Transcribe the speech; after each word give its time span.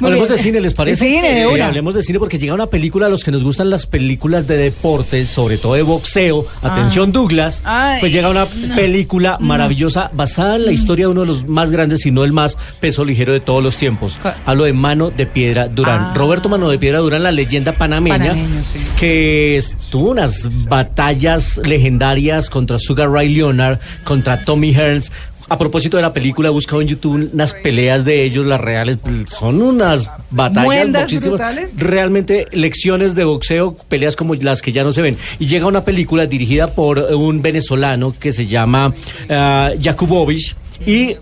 Hablemos 0.00 0.28
de 0.28 0.38
cine, 0.38 0.60
¿les 0.60 0.74
parece? 0.74 1.04
De 1.04 1.10
cine, 1.10 1.34
de 1.34 1.44
Sí, 1.46 1.52
una. 1.54 1.66
hablemos 1.66 1.94
de 1.94 2.02
cine 2.02 2.18
porque 2.18 2.38
llega 2.38 2.54
una 2.54 2.66
película 2.66 3.06
a 3.06 3.08
los 3.08 3.22
que 3.24 3.30
nos 3.30 3.44
gustan 3.44 3.70
las 3.70 3.86
películas 3.86 4.46
de 4.46 4.56
deporte, 4.56 5.26
sobre 5.26 5.58
todo 5.58 5.74
de 5.74 5.82
boxeo. 5.82 6.46
Atención, 6.62 7.12
Douglas. 7.12 7.62
Ah. 7.64 7.92
Ay, 7.94 8.00
pues 8.00 8.12
llega 8.12 8.28
una 8.30 8.44
no. 8.44 8.74
película 8.74 9.38
maravillosa 9.40 10.10
basada 10.14 10.56
en 10.56 10.66
la 10.66 10.72
historia 10.72 11.06
de 11.06 11.12
uno 11.12 11.20
de 11.22 11.26
los 11.26 11.46
más 11.46 11.70
grandes, 11.70 12.00
si 12.02 12.10
no 12.10 12.24
el 12.24 12.32
más 12.32 12.56
peso 12.80 13.04
ligero 13.04 13.32
de 13.32 13.40
todos 13.40 13.62
los 13.62 13.76
tiempos. 13.76 14.18
Hablo 14.46 14.64
de 14.64 14.72
Mano 14.72 15.10
de 15.10 15.26
Piedra 15.26 15.68
Durán. 15.68 16.00
Ah. 16.10 16.12
Roberto 16.14 16.48
Mano 16.48 16.68
de 16.70 16.78
Piedra 16.78 16.98
Durán, 17.00 17.22
la 17.22 17.30
leyenda 17.30 17.72
panameña, 17.72 18.18
Panameño, 18.18 18.64
sí. 18.64 18.78
que 18.98 19.62
tuvo 19.90 20.10
unas 20.10 20.48
batallas 20.68 21.58
legendarias 21.64 22.50
contra 22.50 22.78
Sugar 22.78 23.10
Ray 23.10 23.28
Leonard, 23.34 23.78
contra 24.04 24.44
Tommy 24.44 24.72
Hearns. 24.74 25.10
A 25.50 25.58
propósito 25.58 25.96
de 25.96 26.04
la 26.04 26.12
película, 26.12 26.48
he 26.48 26.52
buscado 26.52 26.80
en 26.80 26.86
YouTube 26.86 27.28
unas 27.32 27.54
peleas 27.54 28.04
de 28.04 28.24
ellos, 28.24 28.46
las 28.46 28.60
reales, 28.60 28.98
son 29.28 29.60
unas 29.60 30.08
batallas 30.30 30.64
¿Muendas 30.64 31.02
boxísimas, 31.02 31.28
brutales? 31.28 31.70
realmente 31.76 32.46
lecciones 32.52 33.16
de 33.16 33.24
boxeo, 33.24 33.76
peleas 33.88 34.14
como 34.14 34.36
las 34.36 34.62
que 34.62 34.70
ya 34.70 34.84
no 34.84 34.92
se 34.92 35.02
ven. 35.02 35.16
Y 35.40 35.46
llega 35.46 35.66
una 35.66 35.84
película 35.84 36.26
dirigida 36.26 36.72
por 36.72 36.98
eh, 36.98 37.16
un 37.16 37.42
venezolano 37.42 38.14
que 38.16 38.32
se 38.32 38.46
llama 38.46 38.94
ah, 39.28 39.72
Jakubowicz 39.82 40.54
y 40.86 41.16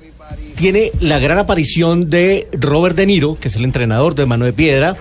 tiene 0.56 0.92
la 1.00 1.18
gran 1.18 1.38
aparición 1.38 2.10
de 2.10 2.48
Robert 2.52 2.96
De 2.96 3.06
Niro, 3.06 3.38
que 3.40 3.48
es 3.48 3.56
el 3.56 3.64
entrenador 3.64 4.14
de 4.14 4.26
Mano 4.26 4.44
de 4.44 4.52
Piedra. 4.52 4.96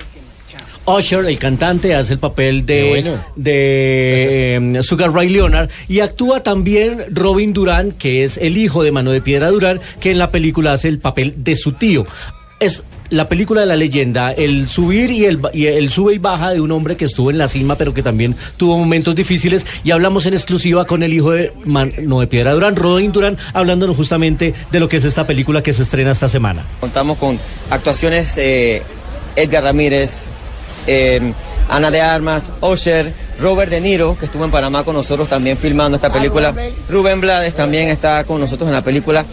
Usher, 0.88 1.26
el 1.26 1.38
cantante, 1.38 1.94
hace 1.94 2.14
el 2.14 2.20
papel 2.20 2.66
de, 2.66 3.18
de 3.36 4.56
eh, 4.78 4.84
Sugar 4.84 5.12
Ray 5.12 5.30
Leonard 5.30 5.70
y 5.88 6.00
actúa 6.00 6.42
también 6.44 7.04
Robin 7.12 7.52
Durán, 7.54 7.92
que 7.92 8.24
es 8.24 8.38
el 8.38 8.58
hijo 8.58 8.84
de 8.84 8.92
Mano 8.92 9.12
de 9.12 9.22
Piedra 9.22 9.50
Durán, 9.52 9.82
que 10.00 10.12
en 10.12 10.18
la 10.18 10.32
película 10.32 10.74
hace 10.74 10.88
el 10.88 11.00
papel 11.00 11.34
de 11.38 11.56
su 11.56 11.74
tío. 11.74 12.06
Es 12.60 12.84
la 13.10 13.30
película 13.30 13.62
de 13.62 13.68
la 13.68 13.76
leyenda, 13.76 14.32
el 14.32 14.68
subir 14.68 15.12
y 15.12 15.26
el, 15.26 15.38
ba- 15.38 15.52
y 15.54 15.68
el 15.68 15.90
sube 15.92 16.16
y 16.16 16.18
baja 16.18 16.52
de 16.52 16.60
un 16.60 16.72
hombre 16.72 16.96
que 16.98 17.06
estuvo 17.06 17.30
en 17.32 17.38
la 17.38 17.48
cima, 17.48 17.76
pero 17.76 17.94
que 17.94 18.02
también 18.04 18.36
tuvo 18.58 18.78
momentos 18.78 19.16
difíciles. 19.16 19.66
Y 19.84 19.92
hablamos 19.92 20.26
en 20.26 20.34
exclusiva 20.34 20.86
con 20.86 21.04
el 21.04 21.14
hijo 21.14 21.32
de 21.32 21.54
Mano 21.66 22.20
de 22.20 22.28
Piedra 22.28 22.54
Durán, 22.54 22.76
Robin 22.76 23.12
Durán, 23.12 23.38
hablándonos 23.54 23.96
justamente 23.96 24.54
de 24.72 24.80
lo 24.80 24.90
que 24.90 24.98
es 24.98 25.06
esta 25.06 25.28
película 25.28 25.62
que 25.62 25.72
se 25.74 25.84
estrena 25.84 26.12
esta 26.12 26.28
semana. 26.30 26.66
Contamos 26.80 27.18
con 27.18 27.40
actuaciones 27.70 28.38
eh, 28.38 28.82
Edgar 29.36 29.64
Ramírez, 29.64 30.26
eh, 30.88 31.34
Ana 31.70 31.92
de 31.92 32.02
Armas, 32.02 32.50
Osher, 32.62 33.14
Robert 33.40 33.70
De 33.70 33.82
Niro, 33.82 34.18
que 34.18 34.26
estuvo 34.26 34.46
en 34.46 34.52
Panamá 34.52 34.84
con 34.84 34.96
nosotros 34.96 35.28
también 35.28 35.58
filmando 35.58 35.98
esta 35.98 36.12
película. 36.12 36.54
Rubén 36.90 37.22
Blades 37.22 37.54
también 37.54 37.90
está 37.90 38.24
con 38.24 38.40
nosotros 38.40 38.68
en 38.68 38.74
la 38.74 38.82
película. 38.82 39.26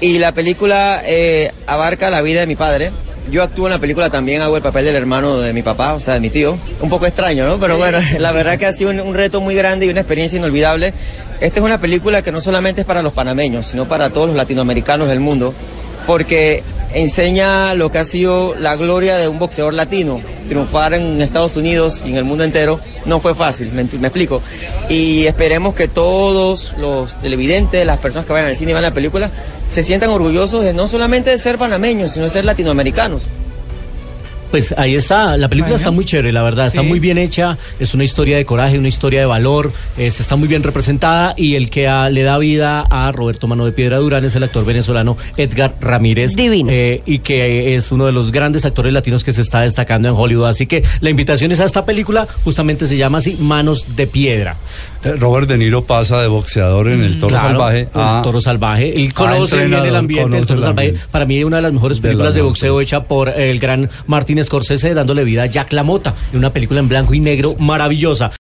Y 0.00 0.18
la 0.18 0.32
película 0.32 1.02
eh, 1.04 1.52
abarca 1.66 2.10
la 2.10 2.22
vida 2.22 2.40
de 2.40 2.46
mi 2.46 2.56
padre. 2.56 2.90
Yo 3.30 3.42
actúo 3.42 3.66
en 3.66 3.72
la 3.72 3.78
película 3.78 4.10
también, 4.10 4.42
hago 4.42 4.56
el 4.56 4.62
papel 4.62 4.84
del 4.84 4.96
hermano 4.96 5.38
de 5.38 5.52
mi 5.54 5.62
papá, 5.62 5.94
o 5.94 6.00
sea, 6.00 6.14
de 6.14 6.20
mi 6.20 6.30
tío. 6.30 6.58
Un 6.80 6.90
poco 6.90 7.06
extraño, 7.06 7.46
¿no? 7.46 7.58
Pero 7.58 7.78
bueno, 7.78 7.98
la 8.18 8.32
verdad 8.32 8.58
que 8.58 8.66
ha 8.66 8.72
sido 8.72 8.90
un, 8.90 9.00
un 9.00 9.14
reto 9.14 9.40
muy 9.40 9.54
grande 9.54 9.86
y 9.86 9.90
una 9.90 10.00
experiencia 10.00 10.38
inolvidable. 10.38 10.92
Esta 11.40 11.60
es 11.60 11.64
una 11.64 11.80
película 11.80 12.22
que 12.22 12.32
no 12.32 12.40
solamente 12.40 12.82
es 12.82 12.86
para 12.86 13.02
los 13.02 13.12
panameños, 13.12 13.66
sino 13.66 13.86
para 13.86 14.10
todos 14.10 14.28
los 14.28 14.36
latinoamericanos 14.36 15.08
del 15.08 15.20
mundo 15.20 15.54
porque 16.06 16.62
enseña 16.94 17.74
lo 17.74 17.90
que 17.90 17.98
ha 17.98 18.04
sido 18.04 18.54
la 18.54 18.76
gloria 18.76 19.16
de 19.16 19.28
un 19.28 19.38
boxeador 19.38 19.74
latino. 19.74 20.20
Triunfar 20.48 20.94
en 20.94 21.20
Estados 21.20 21.56
Unidos 21.56 22.02
y 22.06 22.10
en 22.10 22.16
el 22.16 22.24
mundo 22.24 22.44
entero 22.44 22.80
no 23.04 23.20
fue 23.20 23.34
fácil, 23.34 23.72
me, 23.72 23.82
explico. 23.82 24.40
Y 24.88 25.26
esperemos 25.26 25.74
que 25.74 25.88
todos 25.88 26.74
los 26.78 27.14
televidentes, 27.20 27.84
las 27.84 27.98
personas 27.98 28.26
que 28.26 28.32
vayan 28.32 28.48
al 28.48 28.56
cine 28.56 28.70
y 28.70 28.74
vean 28.74 28.82
la 28.82 28.94
película, 28.94 29.30
se 29.70 29.82
sientan 29.82 30.10
orgullosos 30.10 30.64
de 30.64 30.72
no 30.72 30.88
solamente 30.88 31.30
de 31.30 31.38
ser 31.38 31.58
panameños, 31.58 32.12
sino 32.12 32.26
de 32.26 32.30
ser 32.30 32.44
latinoamericanos. 32.44 33.22
Pues 34.54 34.72
ahí 34.78 34.94
está, 34.94 35.36
la 35.36 35.48
película 35.48 35.70
Bueno. 35.70 35.76
está 35.78 35.90
muy 35.90 36.04
chévere, 36.04 36.30
la 36.32 36.44
verdad, 36.44 36.68
está 36.68 36.82
Sí. 36.82 36.86
muy 36.86 37.00
bien 37.00 37.18
hecha, 37.18 37.58
es 37.80 37.92
una 37.92 38.04
historia 38.04 38.36
de 38.36 38.44
coraje, 38.44 38.78
una 38.78 38.86
historia 38.86 39.18
de 39.18 39.26
valor, 39.26 39.72
es- 39.98 40.20
está 40.20 40.36
muy 40.36 40.46
bien 40.46 40.62
representada 40.62 41.34
y 41.36 41.56
el 41.56 41.70
que 41.70 41.90
le 42.12 42.22
da 42.22 42.38
vida 42.38 42.86
a 42.88 43.10
Roberto 43.10 43.48
Mano 43.48 43.64
de 43.64 43.72
Piedra 43.72 43.98
Durán 43.98 44.24
es 44.24 44.36
el 44.36 44.44
actor 44.44 44.64
venezolano 44.64 45.16
Edgar 45.36 45.74
Ramírez. 45.80 46.36
Divino. 46.36 46.70
eh, 46.70 47.02
y 47.04 47.18
que 47.18 47.74
es 47.74 47.90
uno 47.90 48.06
de 48.06 48.12
los 48.12 48.30
grandes 48.30 48.64
actores 48.64 48.92
latinos 48.92 49.24
que 49.24 49.32
se 49.32 49.40
está 49.42 49.62
destacando 49.62 50.08
en 50.08 50.14
Hollywood. 50.16 50.46
Así 50.46 50.66
que 50.68 50.84
la 51.00 51.10
invitación 51.10 51.50
es 51.50 51.58
a 51.58 51.64
esta 51.64 51.84
película, 51.84 52.28
justamente 52.44 52.86
se 52.86 52.96
llama 52.96 53.18
así, 53.18 53.36
Manos 53.40 53.96
de 53.96 54.06
Piedra. 54.06 54.56
Eh, 55.04 55.16
Robert 55.18 55.48
De 55.48 55.58
Niro 55.58 55.82
pasa 55.84 56.22
de 56.22 56.28
boxeador 56.28 56.88
en 56.88 57.02
el 57.02 57.14
Toro 57.18 57.28
Claro, 57.30 57.48
Salvaje 57.48 57.80
el 57.80 57.88
a 57.92 58.20
Toro 58.22 58.40
Salvaje. 58.40 58.94
Él 59.02 59.12
conoce 59.12 59.66
bien 59.66 59.84
el 59.84 59.96
ambiente 59.96 60.36
del 60.36 60.46
Toro 60.46 60.60
el 60.60 60.64
Salvaje. 60.64 60.86
ambiente. 60.88 61.08
Para 61.10 61.24
mí, 61.26 61.42
una 61.42 61.56
de 61.56 61.62
las 61.62 61.72
mejores 61.72 61.96
De 61.98 62.02
películas 62.02 62.26
las 62.28 62.34
de 62.34 62.40
dos, 62.40 62.50
boxeo 62.50 62.80
hecha 62.80 63.02
por 63.02 63.28
el 63.28 63.58
gran 63.58 63.90
Martín 64.06 64.38
Scorsese, 64.44 64.94
dándole 64.94 65.24
vida 65.24 65.44
a 65.44 65.46
Jack 65.46 65.72
LaMotta. 65.72 66.14
Una 66.32 66.50
película 66.50 66.80
en 66.80 66.88
blanco 66.88 67.14
y 67.14 67.20
negro 67.20 67.54
maravillosa. 67.58 68.30